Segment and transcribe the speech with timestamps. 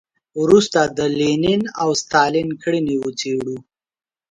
[0.41, 3.57] وروسته د لینین او ستالین کړنې وڅېړو.